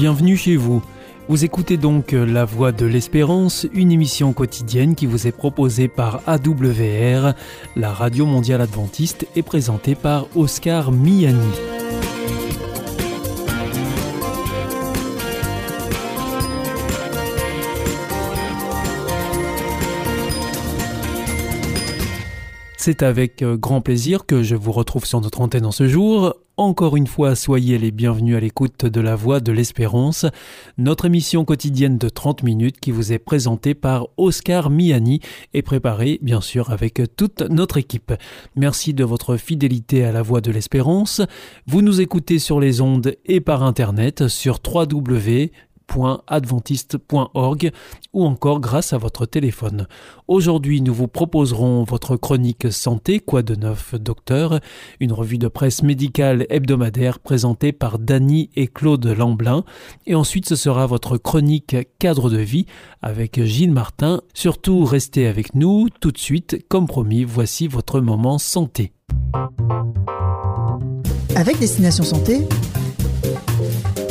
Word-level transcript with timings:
bienvenue 0.00 0.38
chez 0.38 0.56
vous. 0.56 0.82
Vous 1.28 1.44
écoutez 1.44 1.76
donc 1.76 2.12
La 2.12 2.46
Voix 2.46 2.72
de 2.72 2.86
l'Espérance, 2.86 3.66
une 3.74 3.92
émission 3.92 4.32
quotidienne 4.32 4.94
qui 4.94 5.04
vous 5.04 5.26
est 5.26 5.30
proposée 5.30 5.88
par 5.88 6.22
AWR, 6.26 7.34
la 7.76 7.92
radio 7.92 8.24
mondiale 8.24 8.62
adventiste, 8.62 9.26
et 9.36 9.42
présentée 9.42 9.94
par 9.94 10.26
Oscar 10.34 10.90
Miani. 10.90 11.79
C'est 22.82 23.02
avec 23.02 23.42
euh, 23.42 23.58
grand 23.58 23.82
plaisir 23.82 24.24
que 24.24 24.42
je 24.42 24.56
vous 24.56 24.72
retrouve 24.72 25.04
sur 25.04 25.20
notre 25.20 25.42
antenne 25.42 25.66
en 25.66 25.70
ce 25.70 25.86
jour. 25.86 26.36
Encore 26.56 26.96
une 26.96 27.06
fois, 27.06 27.34
soyez 27.34 27.76
les 27.76 27.90
bienvenus 27.90 28.34
à 28.36 28.40
l'écoute 28.40 28.86
de 28.86 29.00
la 29.02 29.16
Voix 29.16 29.40
de 29.40 29.52
l'Espérance, 29.52 30.24
notre 30.78 31.04
émission 31.04 31.44
quotidienne 31.44 31.98
de 31.98 32.08
30 32.08 32.42
minutes 32.42 32.80
qui 32.80 32.90
vous 32.90 33.12
est 33.12 33.18
présentée 33.18 33.74
par 33.74 34.06
Oscar 34.16 34.70
Miani 34.70 35.20
et 35.52 35.60
préparée 35.60 36.20
bien 36.22 36.40
sûr 36.40 36.70
avec 36.70 37.02
toute 37.16 37.42
notre 37.42 37.76
équipe. 37.76 38.14
Merci 38.56 38.94
de 38.94 39.04
votre 39.04 39.36
fidélité 39.36 40.02
à 40.04 40.12
la 40.12 40.22
Voix 40.22 40.40
de 40.40 40.50
l'Espérance. 40.50 41.20
Vous 41.66 41.82
nous 41.82 42.00
écoutez 42.00 42.38
sur 42.38 42.60
les 42.60 42.80
ondes 42.80 43.14
et 43.26 43.42
par 43.42 43.62
internet 43.62 44.26
sur 44.28 44.58
www 44.66 45.50
adventiste.org 46.26 47.70
ou 48.12 48.24
encore 48.24 48.60
grâce 48.60 48.92
à 48.92 48.98
votre 48.98 49.26
téléphone. 49.26 49.86
Aujourd'hui, 50.28 50.80
nous 50.80 50.94
vous 50.94 51.08
proposerons 51.08 51.84
votre 51.84 52.16
chronique 52.16 52.72
santé, 52.72 53.20
quoi 53.20 53.42
de 53.42 53.54
neuf 53.54 53.94
docteur, 53.94 54.60
une 55.00 55.12
revue 55.12 55.38
de 55.38 55.48
presse 55.48 55.82
médicale 55.82 56.46
hebdomadaire 56.50 57.18
présentée 57.18 57.72
par 57.72 57.98
Dany 57.98 58.50
et 58.56 58.66
Claude 58.66 59.06
Lamblin, 59.06 59.64
et 60.06 60.14
ensuite 60.14 60.48
ce 60.48 60.56
sera 60.56 60.86
votre 60.86 61.16
chronique 61.16 61.76
cadre 61.98 62.30
de 62.30 62.38
vie 62.38 62.66
avec 63.02 63.42
Gilles 63.42 63.72
Martin. 63.72 64.20
Surtout, 64.34 64.84
restez 64.84 65.26
avec 65.26 65.54
nous 65.54 65.88
tout 66.00 66.12
de 66.12 66.18
suite, 66.18 66.64
comme 66.68 66.86
promis, 66.86 67.24
voici 67.24 67.68
votre 67.68 68.00
moment 68.00 68.38
santé. 68.38 68.92
Avec 71.36 71.58
Destination 71.58 72.04
Santé, 72.04 72.46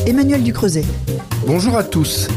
Emmanuel 0.05 0.43
Ducreuset. 0.43 0.85
Bonjour 1.45 1.77
à 1.77 1.83
tous. 1.83 2.27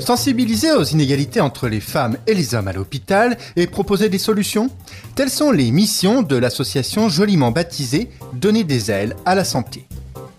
Sensibiliser 0.00 0.72
aux 0.72 0.84
inégalités 0.84 1.40
entre 1.40 1.68
les 1.68 1.80
femmes 1.80 2.16
et 2.26 2.34
les 2.34 2.54
hommes 2.54 2.68
à 2.68 2.72
l'hôpital 2.72 3.36
et 3.56 3.66
proposer 3.66 4.08
des 4.08 4.18
solutions? 4.18 4.70
Telles 5.14 5.30
sont 5.30 5.52
les 5.52 5.70
missions 5.70 6.22
de 6.22 6.36
l'association 6.36 7.08
joliment 7.08 7.52
baptisée 7.52 8.10
Donner 8.32 8.64
des 8.64 8.90
ailes 8.90 9.16
à 9.24 9.34
la 9.34 9.44
santé. 9.44 9.86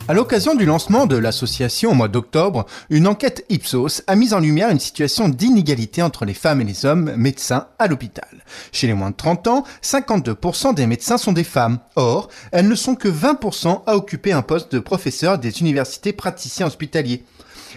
À 0.07 0.13
l'occasion 0.13 0.55
du 0.55 0.65
lancement 0.65 1.05
de 1.05 1.15
l'association 1.15 1.91
au 1.91 1.93
mois 1.93 2.07
d'octobre, 2.07 2.65
une 2.89 3.07
enquête 3.07 3.45
Ipsos 3.49 4.01
a 4.07 4.15
mis 4.15 4.33
en 4.33 4.39
lumière 4.39 4.69
une 4.69 4.79
situation 4.79 5.29
d'inégalité 5.29 6.01
entre 6.01 6.25
les 6.25 6.33
femmes 6.33 6.59
et 6.59 6.65
les 6.65 6.85
hommes 6.85 7.13
médecins 7.15 7.67
à 7.77 7.87
l'hôpital. 7.87 8.43
Chez 8.71 8.87
les 8.87 8.95
moins 8.95 9.11
de 9.11 9.15
30 9.15 9.47
ans, 9.47 9.63
52% 9.83 10.73
des 10.73 10.87
médecins 10.87 11.19
sont 11.19 11.33
des 11.33 11.43
femmes. 11.43 11.79
Or, 11.95 12.29
elles 12.51 12.67
ne 12.67 12.75
sont 12.75 12.95
que 12.95 13.07
20% 13.07 13.83
à 13.85 13.95
occuper 13.95 14.33
un 14.33 14.41
poste 14.41 14.73
de 14.73 14.79
professeur 14.79 15.37
des 15.37 15.61
universités 15.61 16.13
praticiens 16.13 16.67
hospitaliers. 16.67 17.23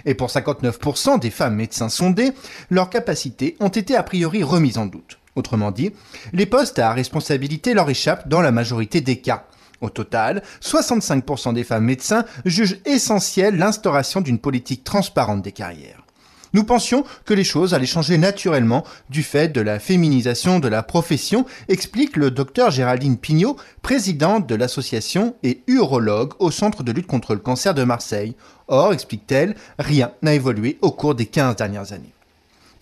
Et 0.06 0.14
pour 0.14 0.28
59% 0.28 1.20
des 1.20 1.30
femmes 1.30 1.56
médecins 1.56 1.90
sondées, 1.90 2.32
leurs 2.70 2.90
capacités 2.90 3.56
ont 3.60 3.68
été 3.68 3.94
a 3.96 4.02
priori 4.02 4.42
remises 4.42 4.78
en 4.78 4.86
doute. 4.86 5.18
Autrement 5.36 5.70
dit, 5.70 5.92
les 6.32 6.46
postes 6.46 6.78
à 6.78 6.92
responsabilité 6.92 7.74
leur 7.74 7.90
échappent 7.90 8.28
dans 8.28 8.40
la 8.40 8.50
majorité 8.50 9.00
des 9.00 9.20
cas. 9.20 9.46
Au 9.84 9.90
total, 9.90 10.42
65% 10.62 11.52
des 11.52 11.62
femmes 11.62 11.84
médecins 11.84 12.24
jugent 12.46 12.78
essentiel 12.86 13.58
l'instauration 13.58 14.22
d'une 14.22 14.38
politique 14.38 14.82
transparente 14.82 15.42
des 15.42 15.52
carrières. 15.52 16.06
Nous 16.54 16.64
pensions 16.64 17.04
que 17.26 17.34
les 17.34 17.44
choses 17.44 17.74
allaient 17.74 17.84
changer 17.84 18.16
naturellement 18.16 18.82
du 19.10 19.22
fait 19.22 19.48
de 19.48 19.60
la 19.60 19.78
féminisation 19.78 20.58
de 20.58 20.68
la 20.68 20.82
profession, 20.82 21.44
explique 21.68 22.16
le 22.16 22.30
docteur 22.30 22.70
Géraldine 22.70 23.18
Pignot, 23.18 23.58
présidente 23.82 24.46
de 24.46 24.54
l'association 24.54 25.34
et 25.42 25.62
urologue 25.66 26.32
au 26.38 26.50
Centre 26.50 26.82
de 26.82 26.90
lutte 26.90 27.06
contre 27.06 27.34
le 27.34 27.40
cancer 27.40 27.74
de 27.74 27.84
Marseille. 27.84 28.36
Or, 28.68 28.94
explique-t-elle, 28.94 29.54
rien 29.78 30.12
n'a 30.22 30.32
évolué 30.32 30.78
au 30.80 30.92
cours 30.92 31.14
des 31.14 31.26
15 31.26 31.56
dernières 31.56 31.92
années. 31.92 32.13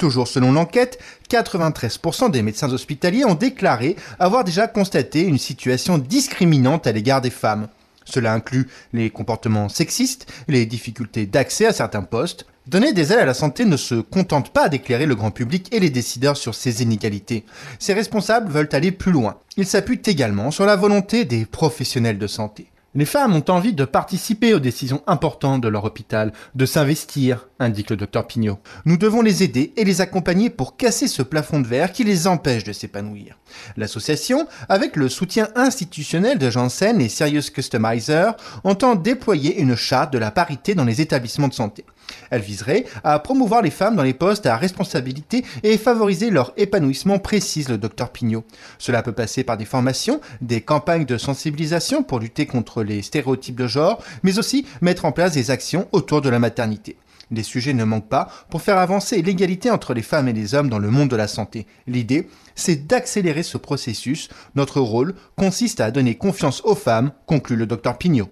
Toujours 0.02 0.26
selon 0.26 0.50
l'enquête, 0.50 0.98
93% 1.30 2.32
des 2.32 2.42
médecins 2.42 2.72
hospitaliers 2.72 3.24
ont 3.24 3.36
déclaré 3.36 3.94
avoir 4.18 4.42
déjà 4.42 4.66
constaté 4.66 5.20
une 5.22 5.38
situation 5.38 5.96
discriminante 5.96 6.88
à 6.88 6.92
l'égard 6.92 7.20
des 7.20 7.30
femmes. 7.30 7.68
Cela 8.04 8.32
inclut 8.32 8.66
les 8.92 9.10
comportements 9.10 9.68
sexistes, 9.68 10.26
les 10.48 10.66
difficultés 10.66 11.26
d'accès 11.26 11.66
à 11.66 11.72
certains 11.72 12.02
postes, 12.02 12.46
Donner 12.66 12.92
des 12.92 13.12
ailes 13.12 13.20
à 13.20 13.24
la 13.24 13.34
santé 13.34 13.64
ne 13.64 13.76
se 13.76 13.96
contente 13.96 14.50
pas 14.50 14.68
d'éclairer 14.68 15.06
le 15.06 15.16
grand 15.16 15.32
public 15.32 15.68
et 15.72 15.80
les 15.80 15.90
décideurs 15.90 16.36
sur 16.36 16.54
ces 16.54 16.82
inégalités. 16.82 17.44
Ces 17.80 17.92
responsables 17.92 18.50
veulent 18.50 18.68
aller 18.72 18.92
plus 18.92 19.10
loin. 19.10 19.38
Ils 19.56 19.66
s'appuient 19.66 20.02
également 20.06 20.52
sur 20.52 20.64
la 20.64 20.76
volonté 20.76 21.24
des 21.24 21.44
professionnels 21.44 22.18
de 22.18 22.26
santé. 22.28 22.71
Les 22.94 23.06
femmes 23.06 23.34
ont 23.34 23.44
envie 23.48 23.72
de 23.72 23.86
participer 23.86 24.52
aux 24.52 24.58
décisions 24.58 25.02
importantes 25.06 25.62
de 25.62 25.68
leur 25.68 25.84
hôpital, 25.84 26.30
de 26.54 26.66
s'investir, 26.66 27.48
indique 27.58 27.88
le 27.88 27.96
docteur 27.96 28.26
Pignot. 28.26 28.58
Nous 28.84 28.98
devons 28.98 29.22
les 29.22 29.42
aider 29.42 29.72
et 29.78 29.84
les 29.84 30.02
accompagner 30.02 30.50
pour 30.50 30.76
casser 30.76 31.08
ce 31.08 31.22
plafond 31.22 31.60
de 31.60 31.66
verre 31.66 31.92
qui 31.92 32.04
les 32.04 32.26
empêche 32.26 32.64
de 32.64 32.72
s'épanouir. 32.74 33.38
L'association, 33.78 34.46
avec 34.68 34.96
le 34.96 35.08
soutien 35.08 35.48
institutionnel 35.54 36.38
de 36.38 36.50
Janssen 36.50 37.00
et 37.00 37.08
Serious 37.08 37.50
Customizer, 37.54 38.36
entend 38.62 38.94
déployer 38.94 39.58
une 39.58 39.74
charte 39.74 40.12
de 40.12 40.18
la 40.18 40.30
parité 40.30 40.74
dans 40.74 40.84
les 40.84 41.00
établissements 41.00 41.48
de 41.48 41.54
santé. 41.54 41.86
Elle 42.30 42.42
viserait 42.42 42.84
à 43.04 43.18
promouvoir 43.18 43.62
les 43.62 43.70
femmes 43.70 43.96
dans 43.96 44.02
les 44.02 44.14
postes 44.14 44.46
à 44.46 44.56
responsabilité 44.56 45.44
et 45.62 45.78
favoriser 45.78 46.30
leur 46.30 46.52
épanouissement, 46.56 47.18
précise 47.18 47.68
le 47.68 47.78
docteur 47.78 48.10
Pignot. 48.10 48.44
Cela 48.78 49.02
peut 49.02 49.12
passer 49.12 49.44
par 49.44 49.56
des 49.56 49.64
formations, 49.64 50.20
des 50.40 50.60
campagnes 50.60 51.06
de 51.06 51.18
sensibilisation 51.18 52.02
pour 52.02 52.20
lutter 52.20 52.46
contre 52.46 52.82
les 52.82 53.02
stéréotypes 53.02 53.56
de 53.56 53.66
genre, 53.66 54.02
mais 54.22 54.38
aussi 54.38 54.66
mettre 54.80 55.04
en 55.04 55.12
place 55.12 55.32
des 55.32 55.50
actions 55.50 55.88
autour 55.92 56.20
de 56.20 56.28
la 56.28 56.38
maternité. 56.38 56.96
Les 57.32 57.42
sujets 57.42 57.72
ne 57.72 57.84
manquent 57.84 58.10
pas 58.10 58.28
pour 58.50 58.60
faire 58.60 58.76
avancer 58.76 59.22
l'égalité 59.22 59.70
entre 59.70 59.94
les 59.94 60.02
femmes 60.02 60.28
et 60.28 60.34
les 60.34 60.54
hommes 60.54 60.68
dans 60.68 60.78
le 60.78 60.90
monde 60.90 61.08
de 61.08 61.16
la 61.16 61.28
santé. 61.28 61.66
L'idée, 61.86 62.28
c'est 62.54 62.86
d'accélérer 62.86 63.42
ce 63.42 63.56
processus. 63.56 64.28
Notre 64.54 64.80
rôle 64.80 65.14
consiste 65.36 65.80
à 65.80 65.90
donner 65.90 66.16
confiance 66.16 66.60
aux 66.64 66.74
femmes, 66.74 67.12
conclut 67.26 67.56
le 67.56 67.66
docteur 67.66 67.96
Pignot. 67.96 68.28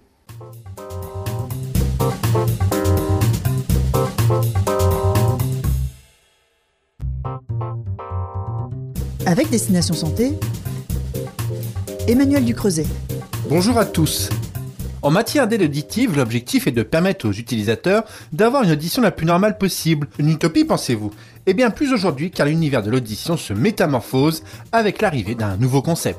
Avec 9.27 9.51
Destination 9.51 9.95
Santé, 9.95 10.33
Emmanuel 12.09 12.45
Ducreuset. 12.45 12.87
Bonjour 13.49 13.79
à 13.79 13.85
tous. 13.85 14.31
En 15.03 15.11
matière 15.11 15.47
d'aide 15.47 15.63
auditive, 15.63 16.17
l'objectif 16.17 16.67
est 16.67 16.73
de 16.73 16.83
permettre 16.83 17.29
aux 17.29 17.33
utilisateurs 17.33 18.05
d'avoir 18.33 18.63
une 18.63 18.73
audition 18.73 19.03
la 19.03 19.11
plus 19.11 19.27
normale 19.27 19.59
possible. 19.59 20.09
Une 20.19 20.31
utopie, 20.31 20.65
pensez-vous? 20.65 21.11
Eh 21.47 21.55
bien, 21.55 21.71
plus 21.71 21.93
aujourd'hui, 21.93 22.31
car 22.31 22.47
l'univers 22.47 22.83
de 22.83 22.91
l'audition 22.91 23.37
se 23.37 23.53
métamorphose 23.53 24.43
avec 24.73 25.03
l'arrivée 25.03 25.35
d'un 25.35 25.57
nouveau 25.57 25.83
concept. 25.83 26.19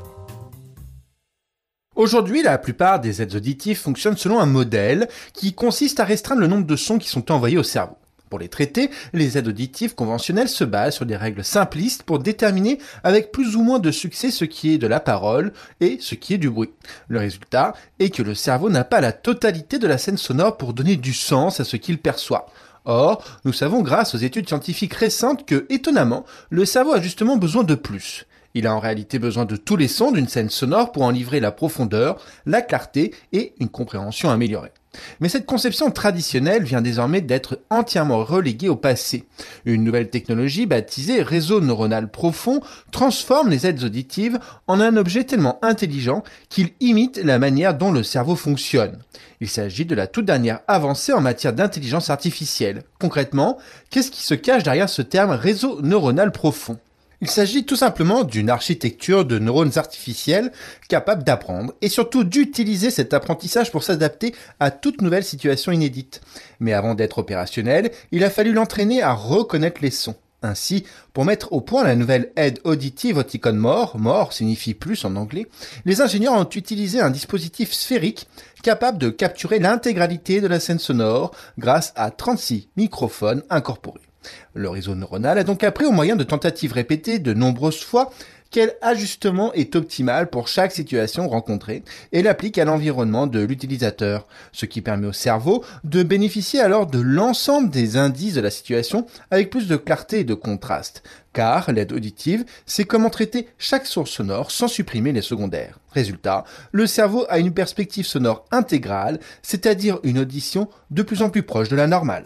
Aujourd'hui, 1.95 2.41
la 2.43 2.57
plupart 2.57 2.99
des 2.99 3.21
aides 3.21 3.35
auditives 3.35 3.77
fonctionnent 3.77 4.17
selon 4.17 4.39
un 4.39 4.45
modèle 4.45 5.07
qui 5.33 5.53
consiste 5.53 5.99
à 5.99 6.05
restreindre 6.05 6.41
le 6.41 6.47
nombre 6.47 6.65
de 6.65 6.75
sons 6.75 6.97
qui 6.97 7.09
sont 7.09 7.31
envoyés 7.31 7.57
au 7.57 7.63
cerveau. 7.63 7.97
Pour 8.31 8.39
les 8.39 8.47
traiter, 8.47 8.89
les 9.11 9.37
aides 9.37 9.49
auditives 9.49 9.93
conventionnelles 9.93 10.47
se 10.47 10.63
basent 10.63 10.95
sur 10.95 11.05
des 11.05 11.17
règles 11.17 11.43
simplistes 11.43 12.03
pour 12.03 12.17
déterminer 12.17 12.77
avec 13.03 13.33
plus 13.33 13.57
ou 13.57 13.61
moins 13.61 13.77
de 13.77 13.91
succès 13.91 14.31
ce 14.31 14.45
qui 14.45 14.73
est 14.73 14.77
de 14.77 14.87
la 14.87 15.01
parole 15.01 15.51
et 15.81 15.97
ce 15.99 16.15
qui 16.15 16.33
est 16.33 16.37
du 16.37 16.49
bruit. 16.49 16.69
Le 17.09 17.19
résultat 17.19 17.73
est 17.99 18.09
que 18.09 18.23
le 18.23 18.33
cerveau 18.33 18.69
n'a 18.69 18.85
pas 18.85 19.01
la 19.01 19.11
totalité 19.11 19.79
de 19.79 19.87
la 19.87 19.97
scène 19.97 20.15
sonore 20.15 20.55
pour 20.55 20.73
donner 20.73 20.95
du 20.95 21.11
sens 21.11 21.59
à 21.59 21.65
ce 21.65 21.75
qu'il 21.75 21.97
perçoit. 21.97 22.47
Or, 22.85 23.21
nous 23.43 23.51
savons 23.51 23.81
grâce 23.81 24.15
aux 24.15 24.19
études 24.19 24.47
scientifiques 24.47 24.93
récentes 24.93 25.45
que, 25.45 25.65
étonnamment, 25.69 26.23
le 26.49 26.63
cerveau 26.63 26.93
a 26.93 27.01
justement 27.01 27.35
besoin 27.35 27.65
de 27.65 27.75
plus. 27.75 28.27
Il 28.53 28.65
a 28.65 28.73
en 28.73 28.79
réalité 28.79 29.19
besoin 29.19 29.43
de 29.43 29.57
tous 29.57 29.75
les 29.75 29.89
sons 29.89 30.13
d'une 30.13 30.29
scène 30.29 30.49
sonore 30.49 30.93
pour 30.93 31.03
en 31.03 31.09
livrer 31.09 31.41
la 31.41 31.51
profondeur, 31.51 32.23
la 32.45 32.61
clarté 32.61 33.13
et 33.33 33.55
une 33.59 33.67
compréhension 33.67 34.29
améliorée. 34.29 34.71
Mais 35.19 35.29
cette 35.29 35.45
conception 35.45 35.89
traditionnelle 35.91 36.63
vient 36.63 36.81
désormais 36.81 37.21
d'être 37.21 37.59
entièrement 37.69 38.23
reléguée 38.23 38.69
au 38.69 38.75
passé. 38.75 39.25
Une 39.65 39.83
nouvelle 39.83 40.09
technologie 40.09 40.65
baptisée 40.65 41.21
réseau 41.21 41.61
neuronal 41.61 42.09
profond 42.09 42.61
transforme 42.91 43.49
les 43.49 43.65
aides 43.65 43.83
auditives 43.83 44.39
en 44.67 44.81
un 44.81 44.97
objet 44.97 45.23
tellement 45.23 45.59
intelligent 45.61 46.23
qu'il 46.49 46.71
imite 46.79 47.17
la 47.23 47.39
manière 47.39 47.77
dont 47.77 47.91
le 47.91 48.03
cerveau 48.03 48.35
fonctionne. 48.35 48.99
Il 49.39 49.49
s'agit 49.49 49.85
de 49.85 49.95
la 49.95 50.07
toute 50.07 50.25
dernière 50.25 50.59
avancée 50.67 51.13
en 51.13 51.21
matière 51.21 51.53
d'intelligence 51.53 52.09
artificielle. 52.09 52.83
Concrètement, 52.99 53.57
qu'est-ce 53.89 54.11
qui 54.11 54.21
se 54.21 54.35
cache 54.35 54.63
derrière 54.63 54.89
ce 54.89 55.01
terme 55.01 55.31
réseau 55.31 55.81
neuronal 55.81 56.31
profond? 56.31 56.77
Il 57.23 57.29
s'agit 57.29 57.65
tout 57.65 57.75
simplement 57.75 58.23
d'une 58.23 58.49
architecture 58.49 59.25
de 59.25 59.37
neurones 59.37 59.77
artificiels 59.77 60.51
capable 60.89 61.23
d'apprendre 61.23 61.73
et 61.81 61.87
surtout 61.87 62.23
d'utiliser 62.23 62.89
cet 62.89 63.13
apprentissage 63.13 63.71
pour 63.71 63.83
s'adapter 63.83 64.33
à 64.59 64.71
toute 64.71 65.01
nouvelle 65.01 65.23
situation 65.23 65.71
inédite. 65.71 66.21
Mais 66.59 66.73
avant 66.73 66.95
d'être 66.95 67.19
opérationnel, 67.19 67.91
il 68.11 68.23
a 68.23 68.31
fallu 68.31 68.53
l'entraîner 68.53 69.03
à 69.03 69.13
reconnaître 69.13 69.81
les 69.83 69.91
sons. 69.91 70.15
Ainsi, 70.41 70.83
pour 71.13 71.23
mettre 71.23 71.53
au 71.53 71.61
point 71.61 71.83
la 71.83 71.95
nouvelle 71.95 72.31
aide 72.35 72.59
auditive 72.63 73.17
Oticon 73.17 73.53
More, 73.53 73.99
More 73.99 74.33
signifie 74.33 74.73
plus 74.73 75.05
en 75.05 75.15
anglais, 75.15 75.45
les 75.85 76.01
ingénieurs 76.01 76.33
ont 76.33 76.49
utilisé 76.49 76.99
un 76.99 77.11
dispositif 77.11 77.71
sphérique 77.71 78.27
capable 78.63 78.97
de 78.97 79.11
capturer 79.11 79.59
l'intégralité 79.59 80.41
de 80.41 80.47
la 80.47 80.59
scène 80.59 80.79
sonore 80.79 81.35
grâce 81.59 81.93
à 81.95 82.09
36 82.09 82.69
microphones 82.75 83.43
incorporés. 83.51 84.10
Le 84.53 84.69
réseau 84.69 84.95
neuronal 84.95 85.37
a 85.37 85.43
donc 85.43 85.63
appris 85.63 85.85
au 85.85 85.91
moyen 85.91 86.15
de 86.15 86.23
tentatives 86.23 86.73
répétées 86.73 87.19
de 87.19 87.33
nombreuses 87.33 87.83
fois 87.83 88.11
quel 88.51 88.75
ajustement 88.81 89.53
est 89.53 89.75
optimal 89.75 90.29
pour 90.29 90.49
chaque 90.49 90.73
situation 90.73 91.27
rencontrée 91.29 91.83
et 92.11 92.21
l'applique 92.21 92.57
à 92.57 92.65
l'environnement 92.65 93.25
de 93.25 93.39
l'utilisateur, 93.39 94.27
ce 94.51 94.65
qui 94.65 94.81
permet 94.81 95.07
au 95.07 95.13
cerveau 95.13 95.63
de 95.85 96.03
bénéficier 96.03 96.59
alors 96.59 96.85
de 96.85 96.99
l'ensemble 96.99 97.69
des 97.69 97.95
indices 97.97 98.33
de 98.33 98.41
la 98.41 98.51
situation 98.51 99.07
avec 99.31 99.49
plus 99.49 99.67
de 99.67 99.77
clarté 99.77 100.19
et 100.19 100.23
de 100.25 100.33
contraste, 100.33 101.01
car 101.33 101.71
l'aide 101.71 101.93
auditive, 101.93 102.43
c'est 102.65 102.83
comment 102.83 103.09
traiter 103.09 103.47
chaque 103.57 103.87
source 103.87 104.11
sonore 104.11 104.51
sans 104.51 104.67
supprimer 104.67 105.13
les 105.13 105.21
secondaires. 105.21 105.79
Résultat, 105.93 106.43
le 106.73 106.87
cerveau 106.87 107.25
a 107.29 107.39
une 107.39 107.53
perspective 107.53 108.05
sonore 108.05 108.45
intégrale, 108.51 109.19
c'est-à-dire 109.41 109.99
une 110.03 110.19
audition 110.19 110.67
de 110.91 111.03
plus 111.03 111.21
en 111.21 111.29
plus 111.29 111.43
proche 111.43 111.69
de 111.69 111.77
la 111.77 111.87
normale. 111.87 112.25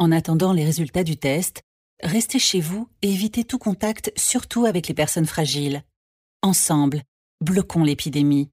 En 0.00 0.12
attendant 0.12 0.54
les 0.54 0.64
résultats 0.64 1.04
du 1.04 1.18
test, 1.18 1.60
restez 2.02 2.38
chez 2.38 2.62
vous 2.62 2.88
et 3.02 3.12
évitez 3.12 3.44
tout 3.44 3.58
contact, 3.58 4.10
surtout 4.16 4.64
avec 4.64 4.88
les 4.88 4.94
personnes 4.94 5.26
fragiles. 5.26 5.84
Ensemble, 6.40 7.02
bloquons 7.42 7.84
l'épidémie. 7.84 8.48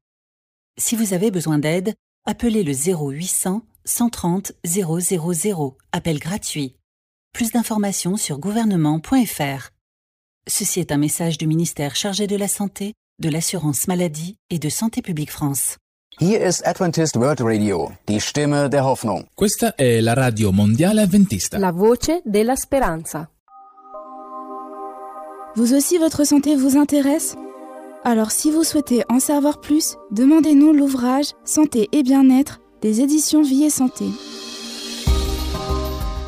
Si 0.78 0.98
vous 0.98 1.14
avez 1.14 1.32
besoin 1.32 1.58
d'aide, 1.58 1.96
appelez 2.26 2.64
le 2.64 2.74
0800 2.74 3.66
130 3.86 4.52
000, 4.66 5.78
appel 5.94 6.20
gratuit. 6.20 6.76
Plus 7.32 7.54
d'informations 7.54 8.18
sur 8.18 8.40
gouvernement.fr. 8.40 9.70
Ceci 10.50 10.82
est 10.82 10.92
un 10.92 10.98
message 10.98 11.38
du 11.38 11.48
ministère 11.48 11.96
chargé 11.96 12.28
de 12.28 12.36
la 12.36 12.50
Santé, 12.50 12.94
de 13.20 13.30
l'Assurance 13.30 13.88
Maladie 13.88 14.36
et 14.50 14.60
de 14.60 14.68
Santé 14.68 15.02
publique 15.02 15.32
France. 15.32 15.78
Hier 16.20 16.42
ist 16.42 16.66
Adventist 16.66 17.16
World 17.16 17.42
Radio, 17.42 17.92
die 18.08 18.20
Stimme 18.20 18.72
der 18.72 18.84
Hoffnung. 18.84 19.28
Questa 19.36 19.76
è 19.76 20.02
la 20.02 20.16
radio 20.16 20.52
mondiale 20.52 21.02
adventista. 21.02 21.60
La 21.60 21.72
voce 21.72 22.24
della 22.26 22.56
speranza. 22.56 23.30
Vous 25.56 25.74
aussi, 25.74 26.00
votre 26.00 26.26
santé 26.26 26.56
vous 26.56 26.76
intéresse? 26.76 27.36
Alors 28.04 28.32
si 28.32 28.50
vous 28.50 28.64
souhaitez 28.64 29.04
en 29.10 29.20
savoir 29.20 29.62
plus, 29.62 29.96
demandez-nous 30.10 30.74
l'ouvrage 30.74 31.34
Santé 31.44 31.88
et 31.92 32.02
bien-être 32.02 32.62
des 32.82 33.02
éditions 33.02 33.44
Vie 33.44 33.66
et 33.66 33.70
Santé. 33.70 34.06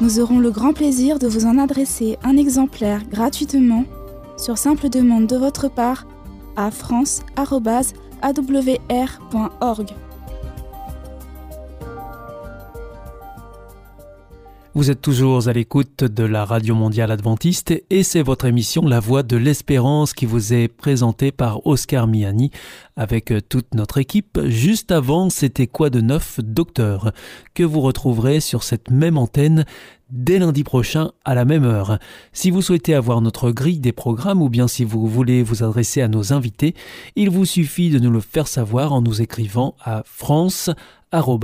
Nous 0.01 0.19
aurons 0.19 0.37
le 0.37 0.51
grand 0.51 0.73
plaisir 0.73 1.17
de 1.17 1.27
vous 1.27 1.47
en 1.47 1.57
adresser 1.57 2.19
un 2.23 2.37
exemplaire 2.37 3.01
gratuitement 3.09 3.85
sur 4.37 4.59
simple 4.59 4.89
demande 4.89 5.25
de 5.25 5.35
votre 5.35 5.67
part 5.67 6.05
à 6.55 6.69
france.awr.org. 8.21 9.93
Vous 14.75 14.91
êtes 14.91 15.01
toujours 15.01 15.47
à 15.47 15.53
l'écoute 15.53 16.03
de 16.03 16.23
la 16.23 16.45
Radio 16.45 16.75
Mondiale 16.75 17.09
Adventiste 17.09 17.73
et 17.89 18.03
c'est 18.03 18.21
votre 18.21 18.45
émission 18.45 18.85
La 18.85 18.99
Voix 18.99 19.23
de 19.23 19.35
l'Espérance 19.35 20.13
qui 20.13 20.27
vous 20.27 20.53
est 20.53 20.67
présentée 20.67 21.31
par 21.31 21.65
Oscar 21.65 22.05
Miani 22.05 22.51
avec 22.95 23.33
toute 23.49 23.73
notre 23.73 23.97
équipe. 23.97 24.39
Juste 24.45 24.91
avant, 24.91 25.31
c'était 25.31 25.65
quoi 25.65 25.89
de 25.89 26.01
neuf, 26.01 26.39
docteur, 26.43 27.13
que 27.55 27.63
vous 27.63 27.81
retrouverez 27.81 28.41
sur 28.41 28.61
cette 28.61 28.91
même 28.91 29.17
antenne 29.17 29.65
dès 30.11 30.37
lundi 30.37 30.63
prochain 30.63 31.13
à 31.25 31.33
la 31.33 31.45
même 31.45 31.63
heure. 31.63 31.97
Si 32.31 32.51
vous 32.51 32.61
souhaitez 32.61 32.93
avoir 32.93 33.21
notre 33.21 33.49
grille 33.49 33.79
des 33.79 33.91
programmes 33.91 34.41
ou 34.41 34.49
bien 34.49 34.67
si 34.67 34.83
vous 34.83 35.07
voulez 35.07 35.41
vous 35.41 35.63
adresser 35.63 36.03
à 36.03 36.07
nos 36.07 36.31
invités, 36.31 36.75
il 37.15 37.31
vous 37.31 37.45
suffit 37.45 37.89
de 37.89 37.97
nous 37.97 38.11
le 38.11 38.21
faire 38.21 38.47
savoir 38.47 38.93
en 38.93 39.01
nous 39.01 39.19
écrivant 39.19 39.73
à 39.83 40.03
france.aw 40.05 41.39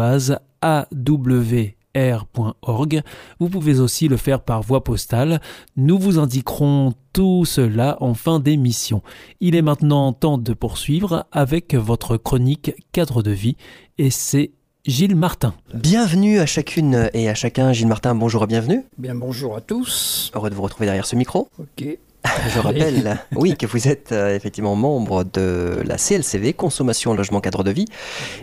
Vous 3.40 3.50
pouvez 3.50 3.80
aussi 3.80 4.08
le 4.08 4.18
faire 4.18 4.42
par 4.42 4.62
voie 4.62 4.84
postale. 4.84 5.42
Nous 5.78 5.98
vous 5.98 6.20
indiquerons 6.20 6.94
tout 7.14 7.46
cela 7.46 7.98
en 8.02 8.14
fin 8.14 8.40
d'émission. 8.40 9.02
Il 9.40 9.56
est 9.56 9.62
maintenant 9.62 10.12
temps 10.14 10.38
de 10.38 10.54
poursuivre 10.54 11.26
avec 11.32 11.74
votre 11.74 12.18
chronique 12.18 12.74
cadre 12.92 13.24
de 13.24 13.32
vie 13.32 13.56
et 13.98 14.10
c'est 14.10 14.52
Gilles 14.86 15.16
Martin. 15.16 15.56
Bienvenue 15.74 16.40
à 16.40 16.46
chacune 16.46 17.10
et 17.14 17.28
à 17.30 17.34
chacun. 17.34 17.74
Gilles 17.74 17.88
Martin, 17.88 18.14
bonjour 18.14 18.44
et 18.44 18.48
bienvenue. 18.48 18.84
Bien, 18.98 19.16
bonjour 19.16 19.56
à 19.56 19.62
tous. 19.62 20.32
Heureux 20.36 20.50
de 20.50 20.56
vous 20.56 20.62
retrouver 20.62 20.86
derrière 20.86 21.08
ce 21.08 21.16
micro. 21.16 21.50
Ok. 21.58 21.98
Je 22.54 22.60
rappelle, 22.60 23.20
oui, 23.36 23.56
que 23.58 23.66
vous 23.66 23.88
êtes 23.88 24.12
euh, 24.12 24.36
effectivement 24.36 24.76
membre 24.76 25.24
de 25.24 25.82
la 25.86 25.98
CLCV, 25.98 26.54
Consommation 26.54 27.14
Logement 27.14 27.42
Cadre 27.42 27.64
de 27.64 27.72
Vie. 27.72 27.86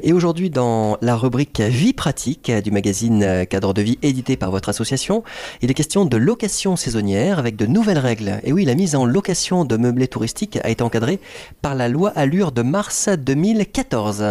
Et 0.02 0.12
aujourd'hui, 0.12 0.50
dans 0.50 0.98
la 1.00 1.16
rubrique 1.16 1.60
Vie 1.60 1.92
pratique 1.92 2.50
du 2.50 2.70
magazine 2.70 3.46
Cadre 3.48 3.74
de 3.74 3.82
Vie 3.82 3.98
édité 4.02 4.36
par 4.36 4.50
votre 4.50 4.68
association, 4.68 5.22
il 5.60 5.70
est 5.70 5.74
question 5.74 6.04
de 6.04 6.16
location 6.16 6.76
saisonnière 6.76 7.38
avec 7.38 7.56
de 7.56 7.66
nouvelles 7.66 7.98
règles. 7.98 8.40
Et 8.44 8.52
oui, 8.52 8.64
la 8.64 8.74
mise 8.74 8.94
en 8.94 9.04
location 9.04 9.64
de 9.64 9.76
meublés 9.76 10.08
touristiques 10.08 10.58
a 10.62 10.70
été 10.70 10.82
encadrée 10.82 11.20
par 11.60 11.74
la 11.74 11.88
loi 11.88 12.12
Allure 12.14 12.52
de 12.52 12.62
mars 12.62 13.08
2014. 13.08 14.24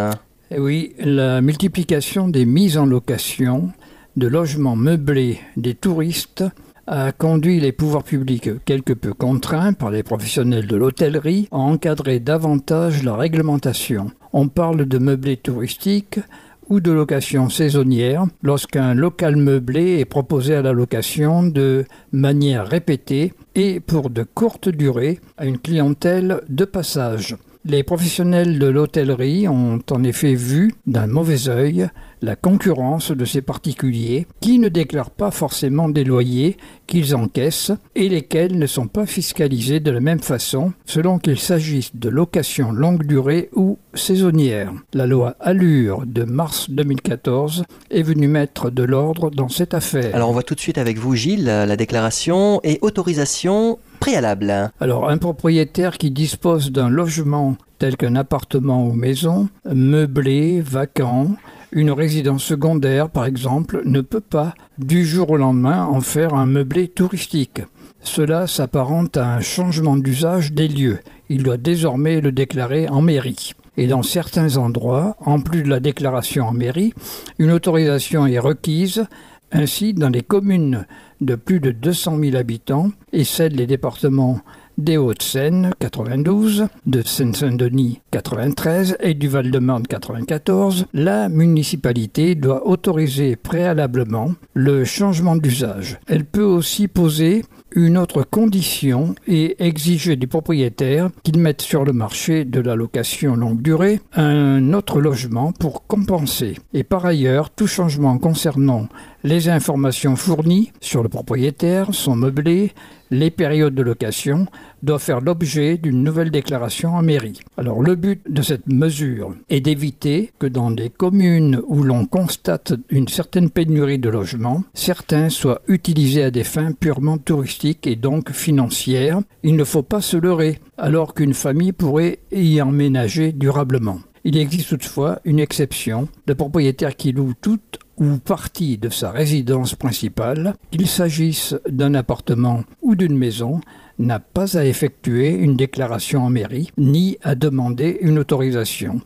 Et 0.50 0.58
oui, 0.58 0.94
la 0.98 1.40
multiplication 1.40 2.28
des 2.28 2.44
mises 2.44 2.76
en 2.76 2.86
location 2.86 3.70
de 4.16 4.26
logements 4.26 4.76
meublés 4.76 5.40
des 5.56 5.74
touristes 5.74 6.44
a 6.92 7.10
conduit 7.10 7.58
les 7.58 7.72
pouvoirs 7.72 8.04
publics, 8.04 8.50
quelque 8.66 8.92
peu 8.92 9.14
contraints 9.14 9.72
par 9.72 9.90
les 9.90 10.02
professionnels 10.02 10.66
de 10.66 10.76
l'hôtellerie, 10.76 11.48
à 11.50 11.56
encadrer 11.56 12.20
davantage 12.20 13.02
la 13.02 13.16
réglementation. 13.16 14.10
On 14.34 14.48
parle 14.48 14.84
de 14.84 14.98
meublé 14.98 15.38
touristique 15.38 16.20
ou 16.68 16.80
de 16.80 16.92
location 16.92 17.48
saisonnière 17.48 18.26
lorsqu'un 18.42 18.92
local 18.92 19.36
meublé 19.36 20.00
est 20.00 20.04
proposé 20.04 20.54
à 20.54 20.60
la 20.60 20.72
location 20.72 21.42
de 21.42 21.86
manière 22.12 22.66
répétée 22.66 23.32
et 23.54 23.80
pour 23.80 24.10
de 24.10 24.22
courtes 24.22 24.68
durées 24.68 25.18
à 25.38 25.46
une 25.46 25.58
clientèle 25.58 26.42
de 26.50 26.66
passage. 26.66 27.36
Les 27.64 27.84
professionnels 27.84 28.58
de 28.58 28.66
l'hôtellerie 28.66 29.48
ont 29.48 29.80
en 29.90 30.04
effet 30.04 30.34
vu 30.34 30.74
d'un 30.86 31.06
mauvais 31.06 31.48
œil 31.48 31.88
la 32.22 32.36
concurrence 32.36 33.10
de 33.10 33.24
ces 33.24 33.42
particuliers 33.42 34.26
qui 34.40 34.60
ne 34.60 34.68
déclarent 34.68 35.10
pas 35.10 35.32
forcément 35.32 35.88
des 35.88 36.04
loyers 36.04 36.56
qu'ils 36.86 37.16
encaissent 37.16 37.72
et 37.96 38.08
lesquels 38.08 38.58
ne 38.58 38.66
sont 38.66 38.86
pas 38.86 39.06
fiscalisés 39.06 39.80
de 39.80 39.90
la 39.90 40.00
même 40.00 40.20
façon 40.20 40.72
selon 40.86 41.18
qu'il 41.18 41.38
s'agisse 41.38 41.96
de 41.96 42.08
location 42.08 42.70
longue 42.70 43.04
durée 43.04 43.50
ou 43.54 43.78
saisonnière. 43.94 44.72
La 44.94 45.06
loi 45.06 45.34
Allure 45.40 46.04
de 46.06 46.22
mars 46.22 46.70
2014 46.70 47.64
est 47.90 48.02
venue 48.02 48.28
mettre 48.28 48.70
de 48.70 48.84
l'ordre 48.84 49.30
dans 49.30 49.48
cette 49.48 49.74
affaire. 49.74 50.14
Alors 50.14 50.30
on 50.30 50.32
voit 50.32 50.44
tout 50.44 50.54
de 50.54 50.60
suite 50.60 50.78
avec 50.78 50.98
vous 50.98 51.16
Gilles 51.16 51.44
la 51.44 51.76
déclaration 51.76 52.60
et 52.62 52.78
autorisation 52.82 53.78
préalable. 53.98 54.70
Alors 54.80 55.08
un 55.08 55.18
propriétaire 55.18 55.98
qui 55.98 56.10
dispose 56.12 56.70
d'un 56.70 56.88
logement 56.88 57.56
tel 57.78 57.96
qu'un 57.96 58.14
appartement 58.14 58.86
ou 58.86 58.92
maison, 58.92 59.48
meublé, 59.64 60.60
vacant, 60.60 61.36
une 61.72 61.90
résidence 61.90 62.44
secondaire, 62.44 63.08
par 63.08 63.24
exemple, 63.24 63.82
ne 63.84 64.02
peut 64.02 64.20
pas, 64.20 64.54
du 64.78 65.04
jour 65.04 65.30
au 65.30 65.36
lendemain, 65.36 65.84
en 65.86 66.00
faire 66.00 66.34
un 66.34 66.46
meublé 66.46 66.88
touristique. 66.88 67.62
Cela 68.02 68.46
s'apparente 68.46 69.16
à 69.16 69.34
un 69.34 69.40
changement 69.40 69.96
d'usage 69.96 70.52
des 70.52 70.68
lieux. 70.68 70.98
Il 71.28 71.42
doit 71.42 71.56
désormais 71.56 72.20
le 72.20 72.30
déclarer 72.30 72.88
en 72.88 73.00
mairie. 73.00 73.52
Et 73.78 73.86
dans 73.86 74.02
certains 74.02 74.58
endroits, 74.58 75.16
en 75.24 75.40
plus 75.40 75.62
de 75.62 75.70
la 75.70 75.80
déclaration 75.80 76.46
en 76.46 76.52
mairie, 76.52 76.92
une 77.38 77.52
autorisation 77.52 78.26
est 78.26 78.38
requise. 78.38 79.06
Ainsi, 79.50 79.94
dans 79.94 80.10
les 80.10 80.22
communes 80.22 80.86
de 81.22 81.36
plus 81.36 81.60
de 81.60 81.70
200 81.70 82.18
000 82.18 82.36
habitants 82.36 82.90
et 83.12 83.24
celles 83.24 83.56
des 83.56 83.66
départements 83.66 84.40
des 84.78 84.96
Hauts-de-Seine 84.96 85.72
92, 85.78 86.66
de 86.86 87.02
Seine-Saint-Denis 87.02 88.00
93 88.10 88.96
et 89.00 89.14
du 89.14 89.28
Val-de-Marne 89.28 89.86
94, 89.86 90.86
la 90.92 91.28
municipalité 91.28 92.34
doit 92.34 92.66
autoriser 92.66 93.36
préalablement 93.36 94.32
le 94.54 94.84
changement 94.84 95.36
d'usage. 95.36 95.98
Elle 96.06 96.24
peut 96.24 96.42
aussi 96.42 96.88
poser 96.88 97.44
une 97.74 97.96
autre 97.96 98.22
condition 98.22 99.14
et 99.26 99.64
exiger 99.64 100.16
du 100.16 100.26
propriétaire 100.26 101.10
qu'il 101.22 101.38
mette 101.38 101.62
sur 101.62 101.84
le 101.84 101.92
marché 101.92 102.44
de 102.44 102.60
la 102.60 102.74
location 102.74 103.34
longue 103.34 103.62
durée 103.62 104.00
un 104.14 104.72
autre 104.72 105.00
logement 105.00 105.52
pour 105.52 105.86
compenser. 105.86 106.58
Et 106.74 106.84
par 106.84 107.06
ailleurs, 107.06 107.50
tout 107.50 107.66
changement 107.66 108.18
concernant 108.18 108.88
les 109.24 109.48
informations 109.48 110.16
fournies 110.16 110.72
sur 110.80 111.02
le 111.02 111.08
propriétaire, 111.08 111.94
son 111.94 112.16
meublé, 112.16 112.72
les 113.10 113.30
périodes 113.30 113.74
de 113.74 113.82
location 113.82 114.46
doivent 114.82 115.02
faire 115.02 115.20
l'objet 115.20 115.76
d'une 115.76 116.02
nouvelle 116.02 116.30
déclaration 116.30 116.94
en 116.94 117.02
mairie. 117.02 117.40
Alors 117.58 117.82
le 117.82 117.94
but 117.94 118.22
de 118.28 118.42
cette 118.42 118.66
mesure 118.66 119.34
est 119.50 119.60
d'éviter 119.60 120.32
que 120.38 120.46
dans 120.46 120.70
des 120.70 120.88
communes 120.88 121.60
où 121.66 121.82
l'on 121.82 122.06
constate 122.06 122.72
une 122.88 123.08
certaine 123.08 123.50
pénurie 123.50 123.98
de 123.98 124.08
logements, 124.08 124.64
certains 124.74 125.28
soient 125.28 125.60
utilisés 125.68 126.24
à 126.24 126.30
des 126.30 126.44
fins 126.44 126.72
purement 126.72 127.18
touristiques 127.18 127.86
et 127.86 127.96
donc 127.96 128.32
financières. 128.32 129.20
Il 129.42 129.56
ne 129.56 129.64
faut 129.64 129.82
pas 129.82 130.00
se 130.00 130.16
leurrer, 130.16 130.58
alors 130.78 131.14
qu'une 131.14 131.34
famille 131.34 131.72
pourrait 131.72 132.20
y 132.32 132.60
emménager 132.62 133.32
durablement. 133.32 134.00
Il 134.24 134.36
existe 134.36 134.68
toutefois 134.68 135.18
une 135.24 135.40
exception 135.40 136.08
de 136.26 136.32
propriétaires 136.32 136.96
qui 136.96 137.12
louent 137.12 137.34
toute 137.40 137.80
ou 138.02 138.18
partie 138.18 138.78
de 138.78 138.88
sa 138.88 139.12
résidence 139.12 139.76
principale, 139.76 140.54
qu'il 140.72 140.88
s'agisse 140.88 141.54
d'un 141.68 141.94
appartement 141.94 142.64
ou 142.82 142.96
d'une 142.96 143.16
maison, 143.16 143.60
n'a 143.98 144.18
pas 144.18 144.58
à 144.58 144.64
effectuer 144.64 145.30
une 145.30 145.56
déclaration 145.56 146.24
en 146.24 146.30
mairie 146.30 146.72
ni 146.76 147.16
à 147.22 147.36
demander 147.36 147.98
une 148.00 148.18
autorisation. 148.18 149.00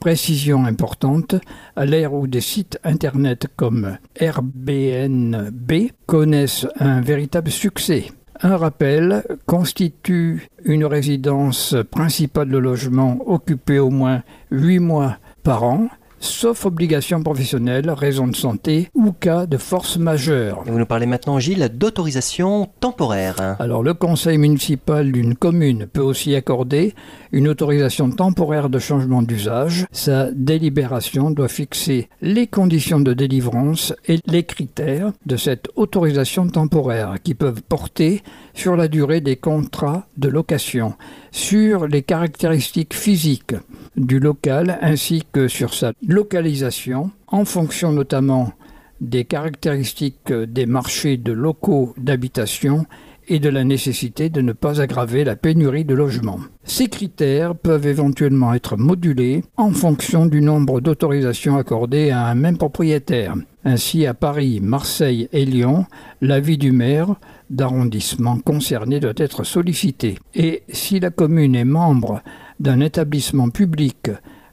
Précision 0.00 0.64
importante, 0.64 1.34
à 1.76 1.84
l'ère 1.84 2.14
où 2.14 2.26
des 2.26 2.40
sites 2.40 2.78
Internet 2.84 3.48
comme 3.54 3.98
Airbnb 4.16 5.72
connaissent 6.06 6.66
un 6.78 7.02
véritable 7.02 7.50
succès. 7.50 8.06
Un 8.40 8.56
rappel 8.56 9.24
constitue 9.46 10.48
une 10.64 10.86
résidence 10.86 11.74
principale 11.90 12.48
de 12.48 12.58
logement 12.58 13.18
occupée 13.26 13.80
au 13.80 13.90
moins 13.90 14.22
8 14.52 14.78
mois 14.78 15.16
par 15.42 15.64
an 15.64 15.88
sauf 16.20 16.66
obligation 16.66 17.22
professionnelle, 17.22 17.90
raison 17.90 18.26
de 18.26 18.36
santé 18.36 18.88
ou 18.94 19.12
cas 19.12 19.46
de 19.46 19.56
force 19.56 19.96
majeure. 19.96 20.62
vous 20.66 20.78
nous 20.78 20.86
parlez 20.86 21.06
maintenant, 21.06 21.38
Gilles, 21.38 21.70
d'autorisation 21.72 22.68
temporaire. 22.80 23.56
Alors, 23.58 23.82
le 23.82 23.94
conseil 23.94 24.38
municipal 24.38 25.10
d'une 25.12 25.34
commune 25.34 25.86
peut 25.86 26.00
aussi 26.00 26.34
accorder 26.34 26.94
une 27.32 27.48
autorisation 27.48 28.10
temporaire 28.10 28.70
de 28.70 28.78
changement 28.78 29.22
d'usage. 29.22 29.86
Sa 29.92 30.30
délibération 30.32 31.30
doit 31.30 31.48
fixer 31.48 32.08
les 32.20 32.46
conditions 32.46 33.00
de 33.00 33.12
délivrance 33.12 33.94
et 34.06 34.18
les 34.26 34.44
critères 34.44 35.12
de 35.26 35.36
cette 35.36 35.68
autorisation 35.76 36.48
temporaire 36.48 37.16
qui 37.22 37.34
peuvent 37.34 37.62
porter 37.62 38.22
sur 38.54 38.76
la 38.76 38.88
durée 38.88 39.20
des 39.20 39.36
contrats 39.36 40.06
de 40.16 40.28
location, 40.28 40.94
sur 41.30 41.86
les 41.86 42.02
caractéristiques 42.02 42.94
physiques 42.94 43.54
du 43.96 44.18
local 44.18 44.78
ainsi 44.80 45.24
que 45.32 45.48
sur 45.48 45.74
sa 45.74 45.92
localisation, 46.06 47.10
en 47.26 47.44
fonction 47.44 47.92
notamment 47.92 48.52
des 49.00 49.24
caractéristiques 49.24 50.32
des 50.32 50.66
marchés 50.66 51.16
de 51.16 51.32
locaux 51.32 51.94
d'habitation 51.96 52.86
et 53.28 53.38
de 53.38 53.48
la 53.48 53.64
nécessité 53.64 54.30
de 54.30 54.40
ne 54.40 54.52
pas 54.52 54.80
aggraver 54.80 55.24
la 55.24 55.36
pénurie 55.36 55.84
de 55.84 55.94
logements. 55.94 56.40
Ces 56.64 56.88
critères 56.88 57.54
peuvent 57.54 57.86
éventuellement 57.86 58.54
être 58.54 58.76
modulés 58.76 59.44
en 59.56 59.70
fonction 59.70 60.26
du 60.26 60.40
nombre 60.40 60.80
d'autorisations 60.80 61.56
accordées 61.56 62.10
à 62.10 62.26
un 62.26 62.34
même 62.34 62.58
propriétaire. 62.58 63.34
Ainsi, 63.64 64.06
à 64.06 64.14
Paris, 64.14 64.60
Marseille 64.62 65.28
et 65.32 65.44
Lyon, 65.44 65.84
l'avis 66.20 66.58
du 66.58 66.72
maire 66.72 67.16
d'arrondissement 67.50 68.38
concerné 68.38 69.00
doit 69.00 69.12
être 69.16 69.44
sollicité. 69.44 70.18
Et 70.34 70.62
si 70.68 71.00
la 71.00 71.10
commune 71.10 71.54
est 71.54 71.64
membre 71.64 72.22
d'un 72.60 72.80
établissement 72.80 73.50
public 73.50 74.10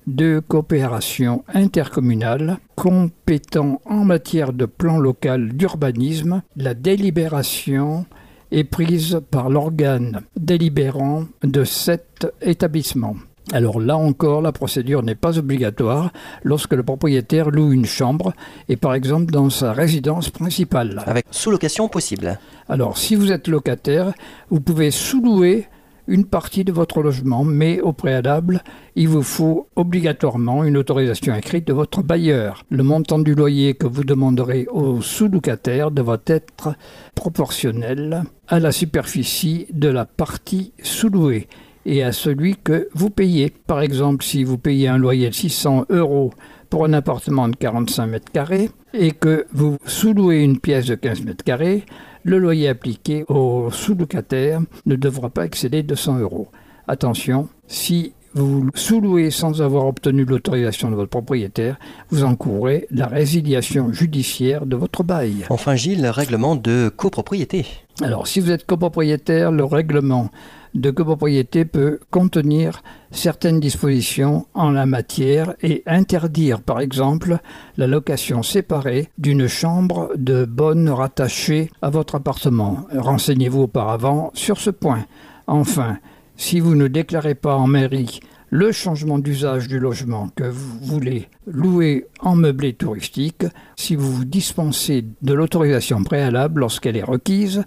de 0.08 0.41
coopération 0.48 1.44
intercommunale 1.53 2.58
compétent 2.75 3.82
en 3.86 4.05
matière 4.05 4.53
de 4.53 4.65
plan 4.65 4.98
local 4.98 5.53
d'urbanisme, 5.53 6.41
la 6.55 6.74
délibération 6.74 8.05
est 8.52 8.64
prise 8.64 9.20
par 9.32 9.50
l'organe 9.50 10.22
délibérant 10.38 11.25
de 11.44 11.64
cet 11.64 12.28
établissement. 12.42 13.16
Alors 13.54 13.80
là 13.80 13.96
encore, 13.96 14.42
la 14.42 14.52
procédure 14.52 15.04
n'est 15.04 15.14
pas 15.14 15.38
obligatoire 15.38 16.12
lorsque 16.44 16.74
le 16.74 16.82
propriétaire 16.82 17.52
loue 17.52 17.72
une 17.72 17.86
chambre 17.86 18.34
et 18.70 18.75
par 18.75 18.96
exemple 18.96 19.32
dans 19.32 19.52
sa 19.52 19.72
résidence 19.72 20.30
principale. 20.30 21.04
Avec 21.06 21.28
sous-location 21.30 21.88
possible. 21.88 22.40
Alors 22.68 22.98
si 22.98 23.16
vous 23.16 23.32
êtes 23.32 23.48
locataire, 23.48 24.14
vous 24.50 24.62
pouvez 24.62 24.90
sous-louer 24.90 25.68
une 26.08 26.25
partie 26.25 26.64
de 26.64 26.72
votre 26.72 27.02
logement, 27.02 27.44
mais 27.44 27.82
au 27.82 27.94
préalable, 27.94 28.62
il 28.96 29.08
vous 29.08 29.24
faut 29.24 29.68
obligatoirement 29.75 30.64
une 30.64 30.78
autorisation 30.78 31.36
écrite 31.36 31.68
de 31.68 31.74
votre 31.74 32.04
bailleur. 32.04 32.64
Le 32.70 32.84
montant 32.84 33.20
du 33.20 33.34
loyer 33.34 33.74
que 33.74 33.88
vous 33.88 34.04
demanderez 34.04 34.68
au 34.72 35.02
sous-locataire 35.02 35.92
devra 35.92 36.18
être 36.28 36.75
proportionnel 37.16 38.24
à 38.48 38.60
la 38.60 38.72
superficie 38.72 39.68
de 39.72 39.88
la 39.88 40.06
partie 40.06 40.74
sous-louée 40.82 41.48
et 41.86 42.04
à 42.04 42.12
celui 42.12 42.56
que 42.56 42.90
vous 42.94 43.10
payez. 43.10 43.54
Par 43.68 43.82
exemple, 43.82 44.24
si 44.24 44.44
vous 44.44 44.58
payez 44.58 44.88
un 44.88 44.98
loyer 44.98 45.30
de 45.30 45.36
600 45.36 45.86
euros 45.90 46.32
pour 46.70 46.86
un 46.86 46.94
appartement 46.94 47.48
de 47.48 47.56
45 47.56 48.08
mètres 48.08 48.32
carrés 48.32 48.70
et 48.94 49.12
que 49.12 49.46
vous 49.54 49.78
sous-louez 49.86 50.44
une 50.44 50.60
pièce 50.60 50.88
de 50.88 50.96
15 50.96 51.24
mètres 51.24 51.44
carrés, 51.44 51.86
le 52.24 52.40
loyer 52.40 52.70
appliqué 52.70 53.24
au 53.28 53.70
sous-locataire 53.72 54.62
ne 54.86 54.96
devra 54.96 55.30
pas 55.30 55.46
excéder 55.46 55.84
200 55.84 56.20
euros. 56.20 56.48
Attention, 56.88 57.50
si 57.68 58.14
vous 58.36 58.70
sous-louez 58.75 59.32
sans 59.32 59.62
avoir 59.62 59.88
obtenu 59.88 60.25
l'autorisation 60.25 60.92
de 60.92 60.96
votre 60.96 61.10
propriétaire, 61.10 61.77
vous 62.10 62.24
encourrez 62.25 62.86
la 62.92 63.08
résiliation 63.08 63.92
judiciaire 63.94 64.65
de 64.65 64.75
votre 64.75 65.04
bail. 65.04 65.46
Enfin 65.50 65.75
Gilles, 65.75 66.04
le 66.04 66.10
règlement 66.10 66.56
de 66.56 66.89
copropriété. 66.96 67.65
Alors 68.01 68.27
si 68.27 68.42
vous 68.42 68.51
êtes 68.51 68.65
copropriétaire, 68.65 69.51
le 69.51 69.63
règlement 69.63 70.30
de 70.74 70.92
copropriété 70.92 71.63
peut 71.63 72.00
contenir 72.12 72.84
certaines 73.12 73.62
dispositions 73.62 74.46
en 74.54 74.72
la 74.72 74.86
matière 74.86 75.54
et 75.63 75.82
interdire 75.86 76.62
par 76.62 76.82
exemple 76.82 77.38
la 77.77 77.88
location 77.88 78.44
séparée 78.44 79.08
d'une 79.18 79.48
chambre 79.48 80.12
de 80.18 80.44
bonne 80.44 80.89
rattachée 80.89 81.72
à 81.82 81.89
votre 81.89 82.15
appartement. 82.15 82.86
Renseignez-vous 82.94 83.62
auparavant 83.62 84.32
sur 84.34 84.60
ce 84.60 84.70
point. 84.70 85.06
Enfin, 85.48 86.00
si 86.38 86.60
vous 86.60 86.75
ne 86.75 86.88
déclarez 86.88 87.36
pas 87.36 87.56
en 87.56 87.68
mairie 87.68 88.20
le 88.50 88.72
changement 88.72 89.20
d'usage 89.20 89.68
du 89.68 89.80
logement 89.80 90.30
que 90.36 90.44
vous 90.44 90.80
voulez 90.82 91.27
louer 91.48 92.06
en 92.20 92.36
meublé 92.36 92.74
touristique, 92.74 93.44
si 93.75 93.96
vous 93.96 94.12
vous 94.12 94.25
dispensez 94.25 95.04
de 95.22 95.34
l'autorisation 95.34 96.04
préalable 96.04 96.62
lorsqu'elle 96.62 96.96
est 96.96 97.04
requise, 97.04 97.63